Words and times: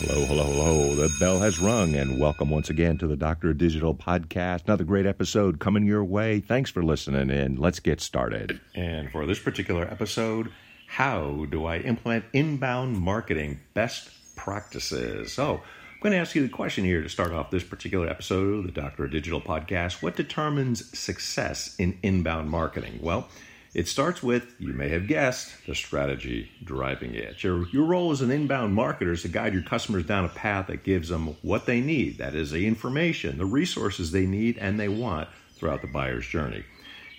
Hello, 0.00 0.24
hello, 0.26 0.44
hello. 0.44 0.94
The 0.94 1.12
bell 1.18 1.40
has 1.40 1.58
rung, 1.58 1.96
and 1.96 2.20
welcome 2.20 2.50
once 2.50 2.70
again 2.70 2.98
to 2.98 3.08
the 3.08 3.16
Doctor 3.16 3.52
Digital 3.52 3.96
podcast. 3.96 4.66
Another 4.66 4.84
great 4.84 5.06
episode 5.06 5.58
coming 5.58 5.84
your 5.86 6.04
way. 6.04 6.38
Thanks 6.38 6.70
for 6.70 6.84
listening 6.84 7.30
in. 7.30 7.56
Let's 7.56 7.80
get 7.80 8.00
started. 8.00 8.60
And 8.76 9.10
for 9.10 9.26
this 9.26 9.40
particular 9.40 9.82
episode, 9.82 10.52
how 10.86 11.46
do 11.50 11.64
I 11.66 11.78
implement 11.78 12.26
inbound 12.32 12.96
marketing 12.96 13.58
best 13.74 14.10
practices? 14.36 15.32
So, 15.32 15.54
I'm 15.54 16.00
going 16.00 16.12
to 16.12 16.18
ask 16.18 16.36
you 16.36 16.42
the 16.42 16.48
question 16.48 16.84
here 16.84 17.02
to 17.02 17.08
start 17.08 17.32
off 17.32 17.50
this 17.50 17.64
particular 17.64 18.08
episode 18.08 18.54
of 18.54 18.66
the 18.66 18.80
Doctor 18.80 19.08
Digital 19.08 19.40
podcast. 19.40 20.00
What 20.00 20.14
determines 20.14 20.96
success 20.96 21.74
in 21.76 21.98
inbound 22.04 22.50
marketing? 22.50 23.00
Well, 23.02 23.28
it 23.74 23.86
starts 23.86 24.22
with, 24.22 24.54
you 24.58 24.72
may 24.72 24.88
have 24.88 25.06
guessed, 25.06 25.66
the 25.66 25.74
strategy 25.74 26.50
driving 26.64 27.14
it. 27.14 27.42
Your, 27.42 27.68
your 27.68 27.84
role 27.84 28.10
as 28.10 28.22
an 28.22 28.30
inbound 28.30 28.76
marketer 28.76 29.12
is 29.12 29.22
to 29.22 29.28
guide 29.28 29.52
your 29.52 29.62
customers 29.62 30.06
down 30.06 30.24
a 30.24 30.30
path 30.30 30.68
that 30.68 30.84
gives 30.84 31.10
them 31.10 31.36
what 31.42 31.66
they 31.66 31.80
need. 31.80 32.18
That 32.18 32.34
is, 32.34 32.50
the 32.50 32.66
information, 32.66 33.38
the 33.38 33.44
resources 33.44 34.10
they 34.10 34.26
need 34.26 34.56
and 34.58 34.80
they 34.80 34.88
want 34.88 35.28
throughout 35.54 35.82
the 35.82 35.88
buyer's 35.88 36.26
journey. 36.26 36.64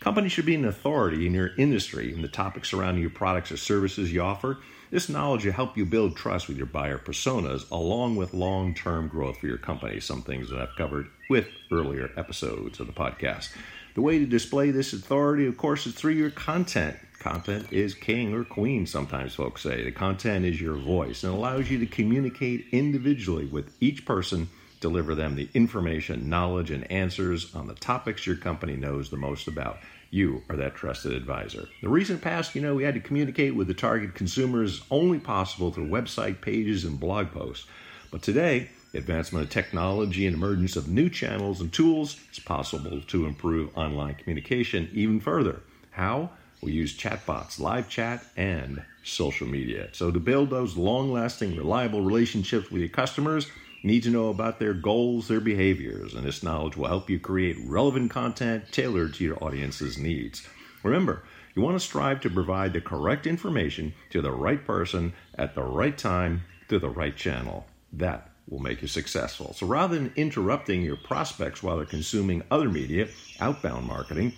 Companies 0.00 0.32
should 0.32 0.46
be 0.46 0.54
an 0.54 0.64
authority 0.64 1.26
in 1.26 1.34
your 1.34 1.50
industry 1.56 2.14
and 2.14 2.22
the 2.22 2.28
topics 2.28 2.70
surrounding 2.70 3.02
your 3.02 3.10
products 3.10 3.50
or 3.50 3.56
services 3.56 4.12
you 4.12 4.22
offer. 4.22 4.58
This 4.90 5.08
knowledge 5.08 5.44
will 5.44 5.52
help 5.52 5.76
you 5.76 5.84
build 5.84 6.16
trust 6.16 6.48
with 6.48 6.56
your 6.56 6.66
buyer 6.66 6.98
personas 6.98 7.68
along 7.70 8.16
with 8.16 8.32
long 8.32 8.74
term 8.74 9.08
growth 9.08 9.38
for 9.38 9.48
your 9.48 9.58
company, 9.58 10.00
some 10.00 10.22
things 10.22 10.48
that 10.48 10.60
I've 10.60 10.76
covered 10.76 11.08
with 11.28 11.48
earlier 11.70 12.10
episodes 12.16 12.80
of 12.80 12.86
the 12.86 12.92
podcast. 12.92 13.50
The 13.98 14.02
way 14.02 14.20
to 14.20 14.26
display 14.26 14.70
this 14.70 14.92
authority, 14.92 15.48
of 15.48 15.56
course, 15.56 15.84
is 15.84 15.92
through 15.92 16.12
your 16.12 16.30
content. 16.30 16.96
Content 17.18 17.72
is 17.72 17.94
king 17.94 18.32
or 18.32 18.44
queen, 18.44 18.86
sometimes 18.86 19.34
folks 19.34 19.62
say. 19.62 19.82
The 19.82 19.90
content 19.90 20.44
is 20.44 20.60
your 20.60 20.76
voice 20.76 21.24
and 21.24 21.34
allows 21.34 21.68
you 21.68 21.80
to 21.80 21.86
communicate 21.86 22.66
individually 22.70 23.46
with 23.46 23.76
each 23.80 24.06
person, 24.06 24.50
deliver 24.78 25.16
them 25.16 25.34
the 25.34 25.48
information, 25.52 26.28
knowledge, 26.28 26.70
and 26.70 26.88
answers 26.92 27.52
on 27.56 27.66
the 27.66 27.74
topics 27.74 28.24
your 28.24 28.36
company 28.36 28.76
knows 28.76 29.10
the 29.10 29.16
most 29.16 29.48
about. 29.48 29.78
You 30.10 30.44
are 30.48 30.54
that 30.54 30.76
trusted 30.76 31.12
advisor. 31.12 31.68
The 31.82 31.88
recent 31.88 32.22
past, 32.22 32.54
you 32.54 32.62
know, 32.62 32.76
we 32.76 32.84
had 32.84 32.94
to 32.94 33.00
communicate 33.00 33.56
with 33.56 33.66
the 33.66 33.74
target 33.74 34.14
consumers 34.14 34.80
only 34.92 35.18
possible 35.18 35.72
through 35.72 35.88
website 35.88 36.40
pages 36.40 36.84
and 36.84 37.00
blog 37.00 37.32
posts. 37.32 37.66
But 38.12 38.22
today, 38.22 38.70
advancement 38.94 39.44
of 39.44 39.50
technology 39.50 40.26
and 40.26 40.34
emergence 40.34 40.76
of 40.76 40.88
new 40.88 41.08
channels 41.08 41.60
and 41.60 41.72
tools, 41.72 42.20
it's 42.28 42.38
possible 42.38 43.00
to 43.00 43.26
improve 43.26 43.76
online 43.76 44.14
communication 44.14 44.88
even 44.92 45.20
further. 45.20 45.60
How? 45.90 46.30
We 46.60 46.72
use 46.72 46.96
chatbots, 46.96 47.60
live 47.60 47.88
chat, 47.88 48.24
and 48.36 48.82
social 49.04 49.46
media. 49.46 49.90
So, 49.92 50.10
to 50.10 50.18
build 50.18 50.50
those 50.50 50.76
long 50.76 51.12
lasting, 51.12 51.56
reliable 51.56 52.02
relationships 52.02 52.70
with 52.70 52.80
your 52.80 52.88
customers, 52.88 53.46
you 53.82 53.90
need 53.90 54.02
to 54.02 54.10
know 54.10 54.28
about 54.28 54.58
their 54.58 54.74
goals, 54.74 55.28
their 55.28 55.40
behaviors, 55.40 56.14
and 56.14 56.26
this 56.26 56.42
knowledge 56.42 56.76
will 56.76 56.88
help 56.88 57.08
you 57.08 57.20
create 57.20 57.56
relevant 57.64 58.10
content 58.10 58.72
tailored 58.72 59.14
to 59.14 59.24
your 59.24 59.42
audience's 59.42 59.98
needs. 59.98 60.46
Remember, 60.82 61.22
you 61.54 61.62
want 61.62 61.76
to 61.76 61.84
strive 61.84 62.20
to 62.20 62.30
provide 62.30 62.72
the 62.72 62.80
correct 62.80 63.26
information 63.26 63.94
to 64.10 64.20
the 64.20 64.32
right 64.32 64.64
person 64.64 65.12
at 65.36 65.54
the 65.54 65.62
right 65.62 65.96
time 65.96 66.42
through 66.68 66.80
the 66.80 66.88
right 66.88 67.16
channel. 67.16 67.66
That 67.92 68.30
will 68.50 68.58
make 68.58 68.82
you 68.82 68.88
successful. 68.88 69.52
So 69.54 69.66
rather 69.66 69.96
than 69.96 70.12
interrupting 70.16 70.82
your 70.82 70.96
prospects 70.96 71.62
while 71.62 71.76
they're 71.76 71.86
consuming 71.86 72.42
other 72.50 72.68
media, 72.68 73.08
outbound 73.40 73.86
marketing, 73.86 74.32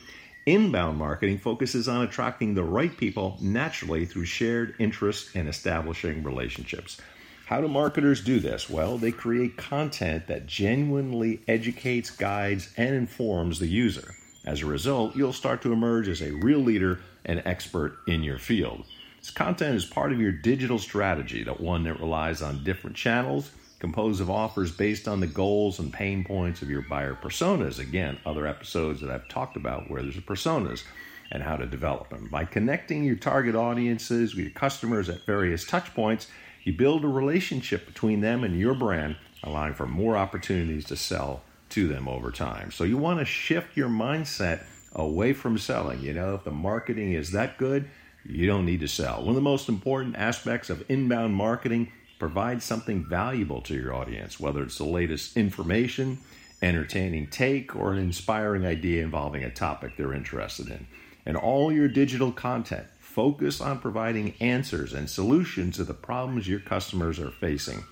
inbound 0.46 0.98
marketing 0.98 1.38
focuses 1.38 1.88
on 1.88 2.02
attracting 2.02 2.54
the 2.54 2.64
right 2.64 2.96
people 2.96 3.38
naturally 3.40 4.06
through 4.06 4.24
shared 4.24 4.74
interests 4.78 5.30
and 5.34 5.48
establishing 5.48 6.22
relationships. 6.22 7.00
How 7.46 7.60
do 7.60 7.68
marketers 7.68 8.22
do 8.22 8.38
this? 8.38 8.70
Well, 8.70 8.96
they 8.96 9.10
create 9.10 9.56
content 9.56 10.28
that 10.28 10.46
genuinely 10.46 11.42
educates, 11.48 12.10
guides, 12.10 12.72
and 12.76 12.94
informs 12.94 13.58
the 13.58 13.66
user. 13.66 14.14
As 14.44 14.62
a 14.62 14.66
result, 14.66 15.16
you'll 15.16 15.32
start 15.32 15.60
to 15.62 15.72
emerge 15.72 16.08
as 16.08 16.22
a 16.22 16.32
real 16.32 16.60
leader 16.60 17.00
and 17.24 17.42
expert 17.44 17.98
in 18.06 18.22
your 18.22 18.38
field. 18.38 18.84
This 19.18 19.30
content 19.30 19.76
is 19.76 19.84
part 19.84 20.12
of 20.12 20.20
your 20.20 20.32
digital 20.32 20.78
strategy, 20.78 21.42
the 21.42 21.52
one 21.52 21.84
that 21.84 22.00
relies 22.00 22.40
on 22.40 22.64
different 22.64 22.96
channels 22.96 23.50
composed 23.80 24.20
of 24.20 24.30
offers 24.30 24.70
based 24.70 25.08
on 25.08 25.20
the 25.20 25.26
goals 25.26 25.78
and 25.78 25.92
pain 25.92 26.22
points 26.22 26.62
of 26.62 26.70
your 26.70 26.82
buyer 26.82 27.14
personas. 27.20 27.78
Again, 27.78 28.18
other 28.24 28.46
episodes 28.46 29.00
that 29.00 29.10
I've 29.10 29.28
talked 29.28 29.56
about 29.56 29.90
where 29.90 30.02
there's 30.02 30.16
personas 30.16 30.84
and 31.32 31.42
how 31.42 31.56
to 31.56 31.66
develop 31.66 32.10
them. 32.10 32.28
By 32.30 32.44
connecting 32.44 33.04
your 33.04 33.16
target 33.16 33.54
audiences 33.54 34.34
with 34.34 34.44
your 34.44 34.52
customers 34.52 35.08
at 35.08 35.24
various 35.24 35.64
touch 35.64 35.94
points, 35.94 36.28
you 36.62 36.72
build 36.74 37.04
a 37.04 37.08
relationship 37.08 37.86
between 37.86 38.20
them 38.20 38.44
and 38.44 38.58
your 38.58 38.74
brand, 38.74 39.16
allowing 39.42 39.74
for 39.74 39.86
more 39.86 40.16
opportunities 40.16 40.84
to 40.86 40.96
sell 40.96 41.42
to 41.70 41.88
them 41.88 42.06
over 42.06 42.30
time. 42.30 42.70
So 42.70 42.84
you 42.84 42.98
want 42.98 43.20
to 43.20 43.24
shift 43.24 43.76
your 43.76 43.88
mindset 43.88 44.64
away 44.92 45.32
from 45.32 45.56
selling. 45.56 46.00
You 46.00 46.12
know, 46.12 46.34
if 46.34 46.44
the 46.44 46.50
marketing 46.50 47.12
is 47.12 47.32
that 47.32 47.56
good, 47.56 47.88
you 48.24 48.46
don't 48.46 48.66
need 48.66 48.80
to 48.80 48.88
sell. 48.88 49.20
One 49.20 49.30
of 49.30 49.34
the 49.36 49.40
most 49.40 49.68
important 49.68 50.16
aspects 50.16 50.68
of 50.68 50.84
inbound 50.90 51.34
marketing 51.34 51.92
Provide 52.20 52.62
something 52.62 53.02
valuable 53.02 53.62
to 53.62 53.74
your 53.74 53.94
audience, 53.94 54.38
whether 54.38 54.62
it's 54.62 54.76
the 54.76 54.84
latest 54.84 55.38
information, 55.38 56.18
entertaining 56.60 57.28
take, 57.28 57.74
or 57.74 57.92
an 57.92 57.98
inspiring 57.98 58.66
idea 58.66 59.02
involving 59.02 59.42
a 59.42 59.50
topic 59.50 59.96
they're 59.96 60.12
interested 60.12 60.68
in. 60.68 60.86
And 61.24 61.34
all 61.34 61.72
your 61.72 61.88
digital 61.88 62.30
content, 62.30 62.86
focus 62.98 63.62
on 63.62 63.78
providing 63.78 64.34
answers 64.38 64.92
and 64.92 65.08
solutions 65.08 65.76
to 65.76 65.84
the 65.84 65.94
problems 65.94 66.46
your 66.46 66.60
customers 66.60 67.18
are 67.18 67.30
facing. 67.30 67.84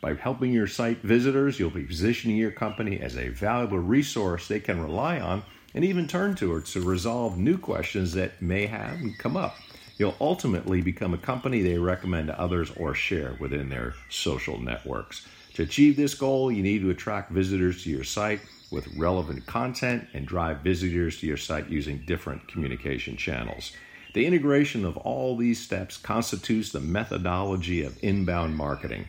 By 0.00 0.14
helping 0.14 0.52
your 0.52 0.66
site 0.66 0.98
visitors, 1.02 1.60
you'll 1.60 1.70
be 1.70 1.84
positioning 1.84 2.36
your 2.36 2.50
company 2.50 2.98
as 2.98 3.16
a 3.16 3.28
valuable 3.28 3.78
resource 3.78 4.48
they 4.48 4.58
can 4.58 4.82
rely 4.82 5.20
on 5.20 5.44
and 5.74 5.84
even 5.84 6.08
turn 6.08 6.34
to 6.34 6.60
to 6.60 6.82
resolve 6.82 7.38
new 7.38 7.56
questions 7.56 8.14
that 8.14 8.42
may 8.42 8.66
have 8.66 8.98
come 9.18 9.36
up. 9.36 9.54
You'll 10.00 10.16
ultimately 10.18 10.80
become 10.80 11.12
a 11.12 11.18
company 11.18 11.60
they 11.60 11.76
recommend 11.76 12.28
to 12.28 12.40
others 12.40 12.72
or 12.78 12.94
share 12.94 13.36
within 13.38 13.68
their 13.68 13.92
social 14.08 14.58
networks. 14.58 15.26
To 15.52 15.62
achieve 15.62 15.94
this 15.94 16.14
goal, 16.14 16.50
you 16.50 16.62
need 16.62 16.80
to 16.80 16.88
attract 16.88 17.30
visitors 17.30 17.84
to 17.84 17.90
your 17.90 18.04
site 18.04 18.40
with 18.70 18.88
relevant 18.96 19.44
content 19.44 20.08
and 20.14 20.26
drive 20.26 20.60
visitors 20.60 21.20
to 21.20 21.26
your 21.26 21.36
site 21.36 21.68
using 21.68 22.02
different 22.06 22.48
communication 22.48 23.18
channels. 23.18 23.72
The 24.14 24.24
integration 24.24 24.86
of 24.86 24.96
all 24.96 25.36
these 25.36 25.60
steps 25.60 25.98
constitutes 25.98 26.72
the 26.72 26.80
methodology 26.80 27.82
of 27.82 28.02
inbound 28.02 28.56
marketing 28.56 29.06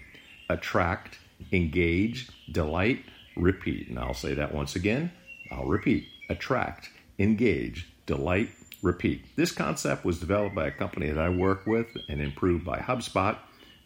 attract, 0.49 1.19
engage, 1.53 2.27
delight, 2.51 3.05
repeat. 3.37 3.87
And 3.87 3.97
I'll 3.97 4.13
say 4.13 4.33
that 4.33 4.53
once 4.53 4.75
again. 4.75 5.13
I'll 5.53 5.67
repeat 5.67 6.09
attract, 6.29 6.89
engage, 7.17 7.87
delight, 8.05 8.49
repeat. 8.81 9.35
This 9.35 9.51
concept 9.51 10.05
was 10.05 10.19
developed 10.19 10.55
by 10.55 10.67
a 10.67 10.71
company 10.71 11.09
that 11.09 11.19
I 11.19 11.29
work 11.29 11.65
with 11.65 11.87
and 12.09 12.21
improved 12.21 12.65
by 12.65 12.79
HubSpot. 12.79 13.37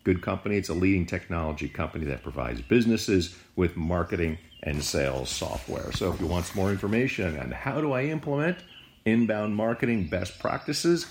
Good 0.03 0.21
company. 0.21 0.57
It's 0.57 0.69
a 0.69 0.73
leading 0.73 1.05
technology 1.05 1.67
company 1.67 2.05
that 2.05 2.23
provides 2.23 2.61
businesses 2.61 3.35
with 3.55 3.75
marketing 3.75 4.37
and 4.63 4.83
sales 4.83 5.29
software. 5.29 5.91
So 5.91 6.13
if 6.13 6.19
you 6.19 6.27
want 6.27 6.45
some 6.45 6.57
more 6.57 6.71
information 6.71 7.39
on 7.39 7.51
how 7.51 7.81
do 7.81 7.93
I 7.93 8.05
implement 8.05 8.57
inbound 9.05 9.55
marketing 9.55 10.07
best 10.07 10.39
practices, 10.39 11.07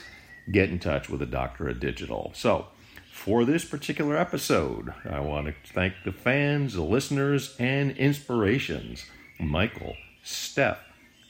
get 0.50 0.70
in 0.70 0.78
touch 0.78 1.08
with 1.08 1.20
the 1.20 1.26
Doctor 1.26 1.68
of 1.68 1.80
Digital. 1.80 2.32
So 2.34 2.68
for 3.12 3.44
this 3.44 3.64
particular 3.64 4.16
episode, 4.16 4.92
I 5.08 5.20
want 5.20 5.46
to 5.46 5.54
thank 5.72 5.94
the 6.04 6.12
fans, 6.12 6.74
the 6.74 6.82
listeners, 6.82 7.54
and 7.58 7.92
inspirations 7.92 9.06
Michael, 9.38 9.96
Steph, 10.22 10.78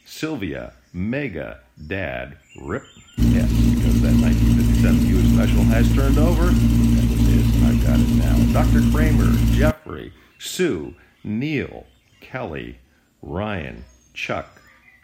Sylvia, 0.05 0.75
Mega, 0.93 1.61
Dad, 1.87 2.37
Rip. 2.63 2.85
Yes, 3.17 3.51
because 3.51 4.03
that 4.03 4.15
1957 4.15 4.99
Buick 5.07 5.27
special 5.35 5.65
has 5.65 5.93
turned 5.95 6.19
over. 6.19 6.47
That 6.47 7.11
was. 7.11 7.25
I've 7.65 7.83
got 7.83 7.99
it 7.99 8.09
now. 8.11 8.37
Dr. 8.53 8.83
Kramer, 8.93 9.33
Jeffrey, 9.53 10.13
Sue, 10.39 10.95
Neil, 11.25 11.87
Kelly, 12.21 12.79
Ryan, 13.23 13.85
Chuck, 14.13 14.61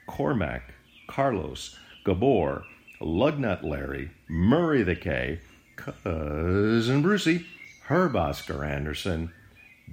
Cormac, 0.07 0.75
Carlos, 1.09 1.79
Gabor, 2.05 2.65
Lugnut 3.01 3.63
Larry, 3.63 4.11
Murray 4.29 4.83
the 4.83 4.95
K, 4.95 5.41
Cousin 5.77 7.01
Brucey, 7.01 7.47
Herb 7.85 8.15
Oscar 8.15 8.63
Anderson, 8.63 9.33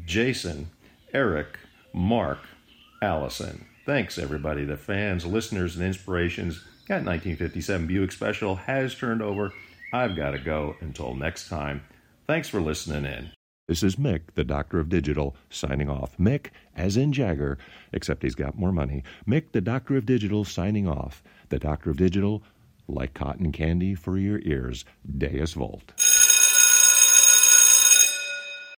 Jason, 0.05 0.69
Eric, 1.13 1.57
Mark, 1.93 2.39
Allison. 3.01 3.65
Thanks, 3.87 4.19
everybody. 4.19 4.65
The 4.65 4.75
fans, 4.75 5.25
listeners, 5.25 5.77
and 5.77 5.85
inspirations. 5.85 6.57
That 6.89 7.05
1957 7.05 7.87
Buick 7.87 8.11
Special 8.11 8.57
has 8.57 8.93
turned 8.93 9.21
over. 9.21 9.53
I've 9.93 10.13
got 10.13 10.31
to 10.31 10.39
go. 10.39 10.75
Until 10.81 11.15
next 11.15 11.47
time, 11.47 11.81
thanks 12.27 12.49
for 12.49 12.59
listening 12.59 13.05
in. 13.05 13.31
This 13.69 13.83
is 13.83 13.95
Mick, 13.95 14.23
the 14.35 14.43
Doctor 14.43 14.81
of 14.81 14.89
Digital, 14.89 15.37
signing 15.49 15.89
off. 15.89 16.17
Mick, 16.17 16.47
as 16.75 16.97
in 16.97 17.13
Jagger, 17.13 17.57
except 17.93 18.23
he's 18.23 18.35
got 18.35 18.57
more 18.57 18.73
money. 18.73 19.03
Mick, 19.25 19.53
the 19.53 19.61
Doctor 19.61 19.95
of 19.95 20.05
Digital, 20.05 20.43
signing 20.43 20.85
off. 20.85 21.23
The 21.47 21.57
Doctor 21.57 21.91
of 21.91 21.95
Digital, 21.95 22.43
like 22.89 23.13
cotton 23.13 23.53
candy 23.53 23.95
for 23.95 24.17
your 24.17 24.41
ears, 24.43 24.83
Deus 25.17 25.53
Vult. 25.53 25.93